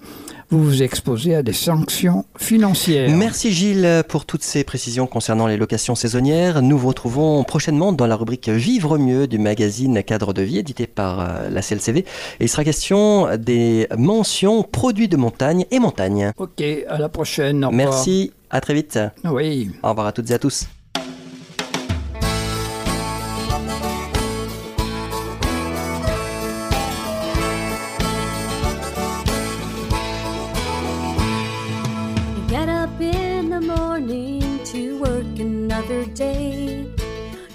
vous 0.51 0.65
vous 0.65 0.83
exposez 0.83 1.35
à 1.35 1.43
des 1.43 1.53
sanctions 1.53 2.25
financières. 2.39 3.11
Merci 3.15 3.53
Gilles 3.53 4.03
pour 4.09 4.25
toutes 4.25 4.43
ces 4.43 4.65
précisions 4.65 5.07
concernant 5.07 5.47
les 5.47 5.59
locations 5.59 5.95
saisonnières. 5.95 6.63
Nous 6.63 6.79
vous 6.79 6.89
retrouvons 6.89 7.45
prochainement 7.45 7.93
dans 7.93 8.07
la 8.07 8.17
rubrique 8.17 8.49
Vivre 8.49 8.97
mieux 8.97 9.27
du 9.27 9.39
magazine 9.39 10.03
Cadre 10.03 10.33
de 10.33 10.41
vie 10.41 10.59
édité 10.59 10.87
par 10.87 11.21
euh, 11.21 11.51
la 11.51 11.61
CLCV. 11.61 12.01
Et 12.01 12.05
il 12.41 12.49
sera 12.49 12.65
question 12.65 13.37
des 13.37 13.89
mentions 13.99 14.63
produits 14.63 15.09
de 15.09 15.19
montagne 15.19 15.67
et 15.71 15.81
montagne. 15.81 16.33
Ok, 16.39 16.63
à 16.89 16.99
la 16.99 17.11
prochaine. 17.11 17.69
Merci, 17.71 18.33
à 18.51 18.61
très 18.61 18.75
vite. 18.75 18.99
Oui. 19.25 19.71
Au 19.83 19.91
revoir 19.91 20.07
à 20.09 20.13
toutes 20.13 20.31
et 20.31 20.35
à 20.35 20.39
tous. 20.39 20.67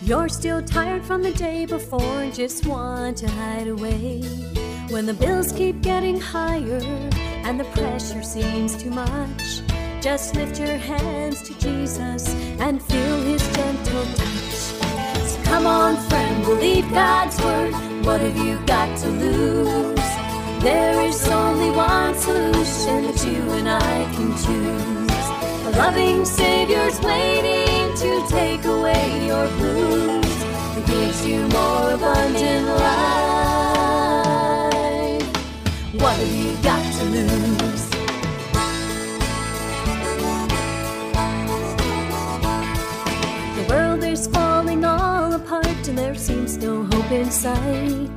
You're 0.06 0.28
still 0.28 0.62
tired 0.62 1.06
from 1.06 1.24
the 1.24 1.32
day 1.32 1.66
before 1.66 2.22
and 2.22 2.34
just 2.34 2.66
want 2.68 3.18
to 3.20 3.28
hide 3.28 3.70
away. 3.70 4.22
When 4.90 5.06
the 5.06 5.14
bills 5.14 5.54
keep 5.54 5.82
getting 5.82 6.20
higher 6.20 6.82
and 7.46 7.58
the 7.58 7.64
pressure 7.74 8.22
seems 8.22 8.76
too 8.76 8.92
much, 8.92 9.62
just 10.04 10.36
lift 10.36 10.60
your 10.60 10.76
hands 10.76 11.42
to 11.44 11.58
Jesus 11.60 12.36
and 12.60 12.84
feel 12.84 13.22
his 13.22 13.42
gentle 13.56 14.04
touch. 14.04 14.54
So 15.30 15.42
come 15.44 15.66
on, 15.66 15.96
friend, 16.10 16.44
believe 16.44 16.90
God's 16.92 17.42
word. 17.42 17.72
What 18.06 18.20
have 18.20 18.36
you 18.36 18.60
got 18.66 18.98
to 18.98 19.08
lose? 19.08 20.10
There 20.62 21.02
is 21.04 21.26
only 21.30 21.72
one 21.72 22.16
solution 22.16 23.04
that 23.06 23.26
you 23.26 23.50
and 23.52 23.70
I 23.70 24.04
can 24.16 24.36
choose. 24.44 25.68
A 25.68 25.70
loving 25.78 26.26
Savior's 26.26 27.00
waiting 27.00 27.96
to 27.96 28.28
take 28.28 28.66
away 28.66 29.26
your 29.26 29.48
blues. 29.56 30.44
He 30.76 30.82
gives 30.92 31.26
you 31.26 31.48
more 31.48 31.92
abundant 31.94 32.68
life. 32.68 33.24
What 35.94 36.18
have 36.18 36.36
you 36.36 36.58
got 36.62 36.94
to 37.00 37.06
lose? 37.06 37.73
Hope 47.04 47.12
in 47.12 47.32
sight. 47.32 48.10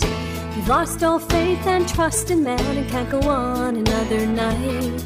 You've 0.55 0.69
lost 0.69 1.03
all 1.03 1.19
faith 1.19 1.67
and 1.67 1.89
trust 1.89 2.31
in 2.31 2.43
man 2.43 2.77
and 2.77 2.89
can't 2.89 3.11
go 3.11 3.21
on 3.29 3.77
another 3.77 4.27
night. 4.27 5.05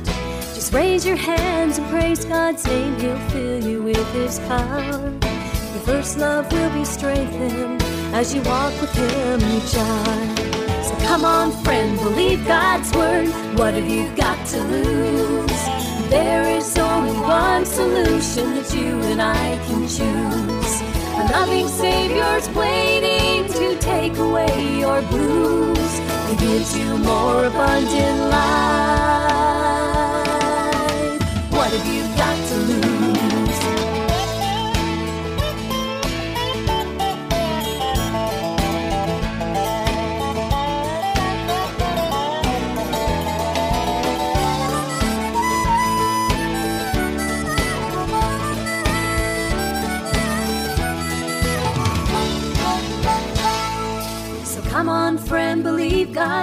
Just 0.54 0.72
raise 0.72 1.04
your 1.06 1.16
hands 1.16 1.78
and 1.78 1.88
praise 1.88 2.24
God's 2.24 2.64
name, 2.66 2.98
He'll 2.98 3.18
fill 3.30 3.62
you 3.64 3.82
with 3.82 4.12
His 4.12 4.38
power. 4.40 5.10
Your 5.72 5.82
first 5.84 6.18
love 6.18 6.50
will 6.52 6.70
be 6.70 6.84
strengthened 6.84 7.82
as 8.12 8.34
you 8.34 8.42
walk 8.42 8.78
with 8.80 8.92
Him 8.92 9.40
each 9.56 9.74
hour. 9.76 10.82
So 10.82 10.94
come 11.06 11.24
on, 11.24 11.52
friend, 11.64 11.98
believe 11.98 12.46
God's 12.46 12.92
word. 12.94 13.28
What 13.58 13.74
have 13.74 13.88
you 13.88 14.14
got 14.16 14.46
to 14.48 14.62
lose? 14.62 15.62
There 16.10 16.44
is 16.56 16.76
only 16.76 17.18
one 17.20 17.64
solution 17.64 18.54
that 18.56 18.74
you 18.74 19.00
and 19.10 19.22
I 19.22 19.56
can 19.66 19.82
choose. 19.82 20.82
A 21.20 21.22
loving 21.32 21.68
Savior's 21.68 22.48
waiting 22.50 23.19
take 23.80 24.16
away 24.18 24.78
your 24.78 25.02
blues. 25.02 25.98
He 26.28 26.36
gives 26.36 26.76
you 26.76 26.98
more 26.98 27.44
abundant 27.46 28.20
life. 28.30 28.40
What 31.50 31.70
have 31.72 31.86
you 31.86 32.02
got 32.16 32.48
to 32.48 32.56
lose? 32.56 32.89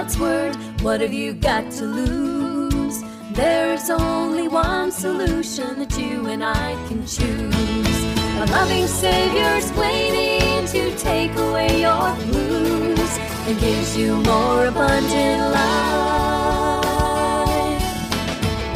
God's 0.08 0.20
word. 0.20 0.56
What 0.80 1.02
have 1.02 1.12
you 1.12 1.34
got 1.34 1.70
to 1.72 1.84
lose? 1.84 3.02
There's 3.32 3.90
only 3.90 4.48
one 4.48 4.90
solution 4.90 5.80
that 5.80 5.98
you 5.98 6.26
and 6.28 6.42
I 6.42 6.72
can 6.88 7.06
choose. 7.06 8.04
A 8.40 8.46
loving 8.50 8.86
Savior's 8.86 9.70
waiting 9.72 10.66
to 10.68 10.96
take 10.96 11.36
away 11.36 11.82
your 11.82 12.16
blues 12.24 13.18
and 13.48 13.60
gives 13.60 13.98
you 13.98 14.16
more 14.22 14.64
abundant 14.68 15.52
life. 15.52 15.68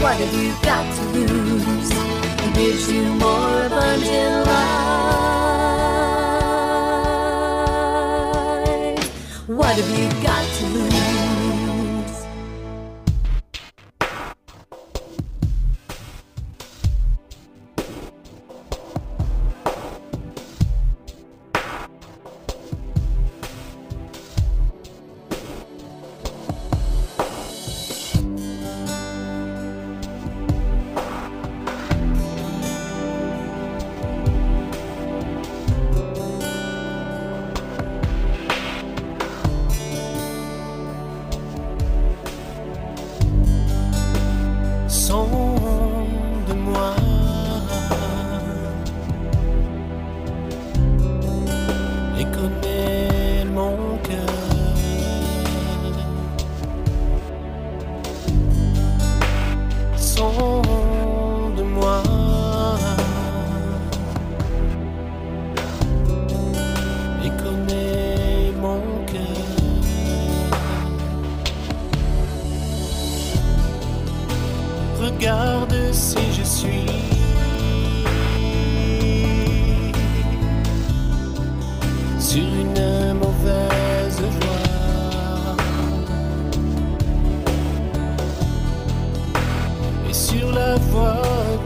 What 0.02 0.16
have 0.16 0.34
you 0.34 0.52
got 0.62 0.84
to 0.96 1.02
lose? 1.16 1.90
It 2.44 2.54
gives 2.54 2.92
you 2.92 3.04
more 3.04 3.64
abundant 3.64 4.46
life. 4.46 4.82
What 9.46 9.76
have 9.76 9.98
you 9.98 10.10
got 10.22 10.46
to 10.58 10.66
lose? 10.66 11.11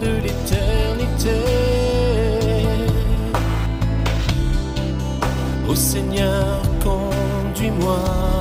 De 0.01 0.11
l'éternité. 0.23 1.41
Ô 5.69 5.75
Seigneur, 5.75 6.63
conduis-moi. 6.83 8.36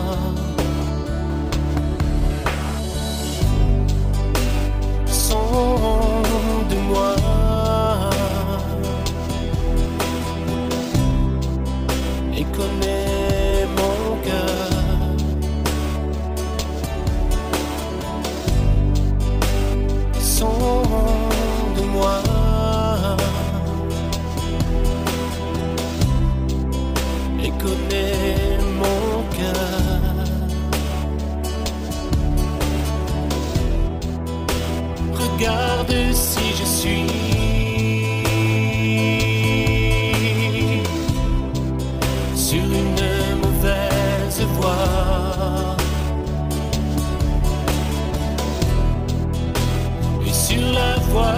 Et 50.25 50.33
sur 50.33 50.61
la 50.73 50.95
voie 51.09 51.35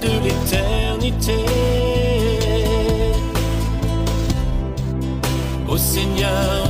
de 0.00 0.12
l'éternité. 0.24 1.44
Ô 5.68 5.76
Seigneur, 5.76 6.69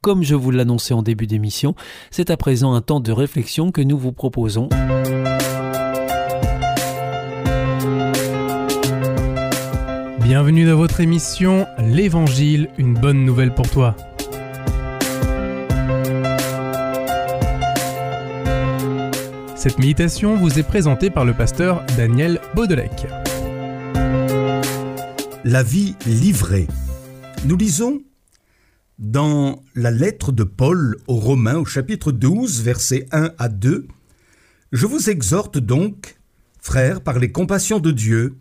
Comme 0.00 0.22
je 0.22 0.36
vous 0.36 0.52
l'annonçais 0.52 0.94
en 0.94 1.02
début 1.02 1.26
d'émission, 1.26 1.74
c'est 2.12 2.30
à 2.30 2.36
présent 2.36 2.72
un 2.74 2.80
temps 2.80 3.00
de 3.00 3.10
réflexion 3.10 3.72
que 3.72 3.80
nous 3.80 3.98
vous 3.98 4.12
proposons. 4.12 4.68
Bienvenue 10.22 10.66
dans 10.66 10.76
votre 10.76 11.00
émission 11.00 11.66
L'Évangile, 11.78 12.68
une 12.78 12.94
bonne 12.94 13.24
nouvelle 13.24 13.52
pour 13.52 13.68
toi. 13.68 13.96
Cette 19.56 19.80
méditation 19.80 20.36
vous 20.36 20.60
est 20.60 20.62
présentée 20.62 21.10
par 21.10 21.24
le 21.24 21.34
pasteur 21.34 21.84
Daniel 21.96 22.40
Baudelec. 22.54 23.08
La 25.44 25.64
vie 25.64 25.96
livrée. 26.06 26.68
Nous 27.44 27.56
lisons 27.56 28.00
dans 28.98 29.62
la 29.76 29.90
lettre 29.90 30.32
de 30.32 30.42
Paul 30.42 30.96
aux 31.06 31.16
Romains 31.20 31.58
au 31.58 31.64
chapitre 31.64 32.10
12, 32.10 32.62
versets 32.62 33.06
1 33.12 33.30
à 33.38 33.48
2. 33.48 33.86
Je 34.72 34.86
vous 34.86 35.08
exhorte 35.08 35.58
donc, 35.58 36.18
frères, 36.60 37.00
par 37.00 37.18
les 37.18 37.30
compassions 37.30 37.78
de 37.78 37.92
Dieu, 37.92 38.36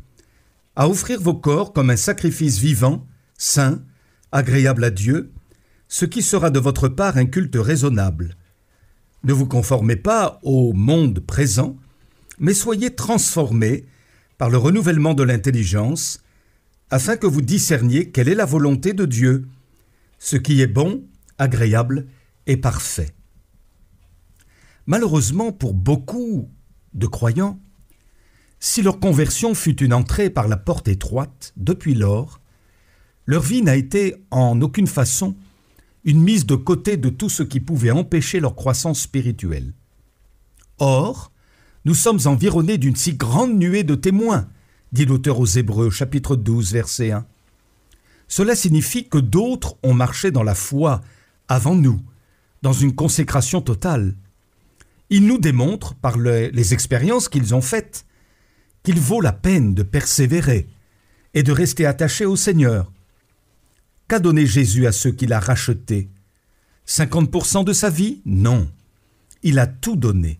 à 0.76 0.90
offrir 0.90 1.22
vos 1.22 1.36
corps 1.36 1.74
comme 1.74 1.92
un 1.92 1.96
sacrifice 1.96 2.58
vivant, 2.58 3.06
saint, 3.38 3.84
agréable 4.32 4.84
à 4.84 4.90
Dieu, 4.90 5.32
ce 5.88 6.06
qui 6.06 6.22
sera 6.22 6.50
de 6.50 6.60
votre 6.60 6.88
part 6.88 7.18
un 7.18 7.26
culte 7.26 7.56
raisonnable. 7.56 8.36
Ne 9.24 9.34
vous 9.34 9.46
conformez 9.46 9.96
pas 9.96 10.40
au 10.42 10.74
monde 10.74 11.20
présent, 11.20 11.78
mais 12.40 12.54
soyez 12.54 12.96
transformés 12.96 13.86
par 14.38 14.50
le 14.50 14.58
renouvellement 14.58 15.14
de 15.14 15.24
l'intelligence, 15.24 16.22
afin 16.90 17.16
que 17.16 17.28
vous 17.28 17.42
discerniez 17.42 18.10
quelle 18.12 18.30
est 18.30 18.36
la 18.36 18.46
volonté 18.46 18.94
de 18.94 19.06
Dieu, 19.06 19.48
ce 20.20 20.36
qui 20.36 20.62
est 20.62 20.68
bon, 20.68 21.04
agréable 21.38 22.08
et 22.46 22.58
parfait. 22.58 23.14
Malheureusement 24.86 25.52
pour 25.52 25.74
beaucoup 25.74 26.50
de 26.94 27.08
croyants, 27.08 27.60
si 28.60 28.82
leur 28.82 29.00
conversion 29.00 29.54
fut 29.54 29.84
une 29.84 29.94
entrée 29.94 30.30
par 30.30 30.48
la 30.48 30.58
porte 30.58 30.88
étroite, 30.88 31.54
depuis 31.58 31.94
lors, 31.94 32.40
leur 33.26 33.44
vie 33.44 33.62
n'a 33.62 33.76
été 33.76 34.16
en 34.32 34.60
aucune 34.62 34.88
façon 34.88 35.36
une 36.06 36.22
mise 36.22 36.46
de 36.46 36.56
côté 36.56 36.96
de 36.96 37.10
tout 37.10 37.30
ce 37.30 37.44
qui 37.44 37.60
pouvait 37.60 37.92
empêcher 37.92 38.40
leur 38.40 38.56
croissance 38.56 39.02
spirituelle. 39.02 39.74
Or, 40.80 41.32
nous 41.84 41.94
sommes 41.94 42.20
environnés 42.26 42.78
d'une 42.78 42.96
si 42.96 43.14
grande 43.14 43.58
nuée 43.58 43.84
de 43.84 43.96
témoins, 43.96 44.48
dit 44.94 45.06
l'auteur 45.06 45.40
aux 45.40 45.46
Hébreux, 45.46 45.90
chapitre 45.90 46.36
12, 46.36 46.72
verset 46.72 47.12
1. 47.12 47.28
Cela 48.28 48.56
signifie 48.56 49.08
que 49.08 49.18
d'autres 49.18 49.78
ont 49.84 49.94
marché 49.94 50.32
dans 50.32 50.44
la 50.44 50.56
foi 50.56 51.02
avant 51.48 51.76
nous, 51.76 52.02
dans 52.62 52.74
une 52.74 52.94
consécration 52.96 53.62
totale. 53.62 54.16
Ils 55.10 55.26
nous 55.26 55.38
démontrent, 55.38 55.96
par 55.96 56.18
le- 56.18 56.50
les 56.50 56.74
expériences 56.74 57.30
qu'ils 57.30 57.56
ont 57.56 57.62
faites, 57.62 58.06
qu'il 58.84 59.00
vaut 59.00 59.22
la 59.22 59.32
peine 59.34 59.74
de 59.74 59.84
persévérer 59.84 60.68
et 61.34 61.44
de 61.44 61.52
rester 61.52 61.86
attaché 61.86 62.26
au 62.26 62.36
Seigneur. 62.36 62.92
Qu'a 64.08 64.20
donné 64.20 64.46
Jésus 64.46 64.88
à 64.88 64.92
ceux 64.92 65.12
qu'il 65.12 65.34
a 65.34 65.40
rachetés? 65.40 66.10
50% 66.86 67.64
de 67.64 67.74
sa 67.74 67.90
vie? 67.90 68.22
Non. 68.26 68.70
Il 69.44 69.60
a 69.60 69.68
tout 69.68 69.96
donné. 69.96 70.40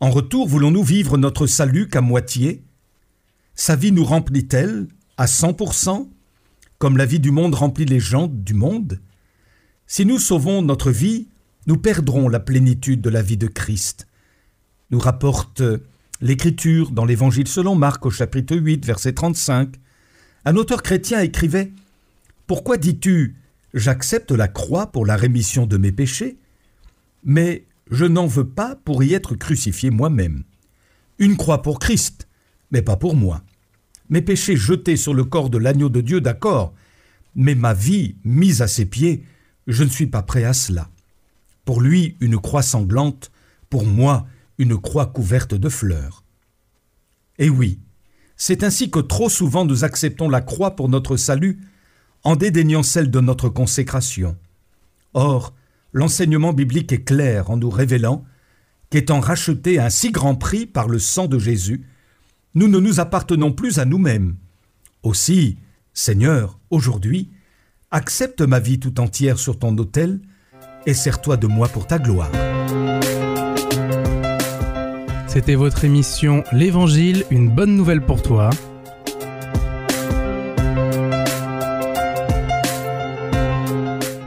En 0.00 0.10
retour, 0.10 0.48
voulons-nous 0.48 0.82
vivre 0.82 1.16
notre 1.16 1.46
salut 1.46 1.88
qu'à 1.88 2.00
moitié? 2.00 2.62
Sa 3.54 3.76
vie 3.76 3.92
nous 3.92 4.04
remplit-elle 4.04 4.88
à 5.16 5.26
100% 5.26 6.08
comme 6.82 6.96
la 6.96 7.06
vie 7.06 7.20
du 7.20 7.30
monde 7.30 7.54
remplit 7.54 7.84
les 7.84 8.00
gens 8.00 8.26
du 8.26 8.54
monde 8.54 8.98
Si 9.86 10.04
nous 10.04 10.18
sauvons 10.18 10.62
notre 10.62 10.90
vie, 10.90 11.28
nous 11.68 11.76
perdrons 11.76 12.28
la 12.28 12.40
plénitude 12.40 13.00
de 13.00 13.08
la 13.08 13.22
vie 13.22 13.36
de 13.36 13.46
Christ. 13.46 14.08
Nous 14.90 14.98
rapporte 14.98 15.62
l'Écriture 16.20 16.90
dans 16.90 17.04
l'Évangile 17.04 17.46
selon 17.46 17.76
Marc 17.76 18.04
au 18.04 18.10
chapitre 18.10 18.56
8, 18.56 18.84
verset 18.84 19.12
35. 19.12 19.76
Un 20.44 20.56
auteur 20.56 20.82
chrétien 20.82 21.20
écrivait 21.20 21.70
Pourquoi 22.48 22.78
dis-tu 22.78 23.36
J'accepte 23.74 24.32
la 24.32 24.48
croix 24.48 24.88
pour 24.88 25.06
la 25.06 25.14
rémission 25.14 25.66
de 25.66 25.76
mes 25.76 25.92
péchés, 25.92 26.36
mais 27.22 27.64
je 27.92 28.06
n'en 28.06 28.26
veux 28.26 28.48
pas 28.48 28.74
pour 28.74 29.04
y 29.04 29.14
être 29.14 29.36
crucifié 29.36 29.90
moi-même. 29.90 30.42
Une 31.20 31.36
croix 31.36 31.62
pour 31.62 31.78
Christ, 31.78 32.26
mais 32.72 32.82
pas 32.82 32.96
pour 32.96 33.14
moi. 33.14 33.44
Mes 34.12 34.20
péchés 34.20 34.56
jetés 34.56 34.98
sur 34.98 35.14
le 35.14 35.24
corps 35.24 35.48
de 35.48 35.56
l'agneau 35.56 35.88
de 35.88 36.02
Dieu, 36.02 36.20
d'accord, 36.20 36.74
mais 37.34 37.54
ma 37.54 37.72
vie 37.72 38.16
mise 38.24 38.60
à 38.60 38.68
ses 38.68 38.84
pieds, 38.84 39.24
je 39.66 39.84
ne 39.84 39.88
suis 39.88 40.06
pas 40.06 40.20
prêt 40.20 40.44
à 40.44 40.52
cela. 40.52 40.90
Pour 41.64 41.80
lui, 41.80 42.18
une 42.20 42.36
croix 42.36 42.60
sanglante, 42.60 43.32
pour 43.70 43.86
moi, 43.86 44.26
une 44.58 44.76
croix 44.76 45.06
couverte 45.06 45.54
de 45.54 45.70
fleurs. 45.70 46.24
Et 47.38 47.48
oui, 47.48 47.80
c'est 48.36 48.64
ainsi 48.64 48.90
que 48.90 48.98
trop 48.98 49.30
souvent 49.30 49.64
nous 49.64 49.82
acceptons 49.82 50.28
la 50.28 50.42
croix 50.42 50.76
pour 50.76 50.90
notre 50.90 51.16
salut, 51.16 51.62
en 52.22 52.36
dédaignant 52.36 52.82
celle 52.82 53.10
de 53.10 53.20
notre 53.20 53.48
consécration. 53.48 54.36
Or, 55.14 55.54
l'enseignement 55.94 56.52
biblique 56.52 56.92
est 56.92 57.04
clair 57.04 57.50
en 57.50 57.56
nous 57.56 57.70
révélant 57.70 58.26
qu'étant 58.90 59.20
rachetés 59.20 59.78
à 59.78 59.86
un 59.86 59.90
si 59.90 60.10
grand 60.10 60.34
prix 60.34 60.66
par 60.66 60.86
le 60.86 60.98
sang 60.98 61.28
de 61.28 61.38
Jésus, 61.38 61.86
nous 62.54 62.68
ne 62.68 62.78
nous 62.78 63.00
appartenons 63.00 63.52
plus 63.52 63.78
à 63.78 63.84
nous-mêmes. 63.84 64.36
Aussi, 65.02 65.56
Seigneur, 65.94 66.58
aujourd'hui, 66.70 67.30
accepte 67.90 68.40
ma 68.40 68.58
vie 68.58 68.78
tout 68.78 69.00
entière 69.00 69.38
sur 69.38 69.58
ton 69.58 69.76
autel 69.78 70.20
et 70.86 70.94
sers-toi 70.94 71.36
de 71.36 71.46
moi 71.46 71.68
pour 71.68 71.86
ta 71.86 71.98
gloire. 71.98 72.30
C'était 75.26 75.54
votre 75.54 75.84
émission 75.84 76.44
L'Évangile, 76.52 77.24
une 77.30 77.48
bonne 77.48 77.74
nouvelle 77.74 78.02
pour 78.02 78.20
toi. 78.20 78.50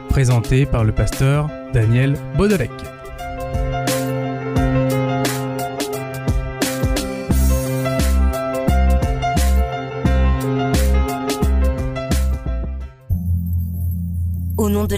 Présentée 0.08 0.66
par 0.66 0.82
le 0.82 0.92
pasteur 0.92 1.48
Daniel 1.72 2.16
Baudelec. 2.36 2.95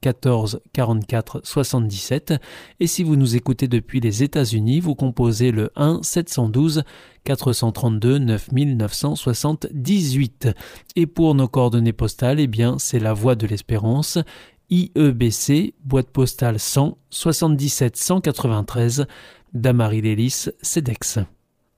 14 0.00 0.60
44 0.72 1.42
77 1.44 2.34
et 2.80 2.86
si 2.86 3.02
vous 3.02 3.16
nous 3.16 3.36
écoutez 3.36 3.68
depuis 3.68 4.00
les 4.00 4.22
États-Unis, 4.22 4.80
vous 4.80 4.94
composez 4.94 5.52
le 5.52 5.70
1 5.76 6.02
712 6.02 6.82
432 7.24 8.18
9978. 8.18 10.48
Et 10.96 11.06
pour 11.06 11.34
nos 11.34 11.48
coordonnées 11.48 11.92
postales, 11.92 12.40
eh 12.40 12.46
bien, 12.46 12.78
c'est 12.78 12.98
la 12.98 13.12
Voix 13.12 13.34
de 13.34 13.46
l'Espérance, 13.46 14.16
IEBC, 14.70 15.74
boîte 15.84 16.08
postale 16.10 16.58
100 16.58 16.96
77 17.10 17.96
193, 17.96 19.06
Damary 19.52 20.00
Lélis, 20.00 20.48
CEDEX. 20.62 21.18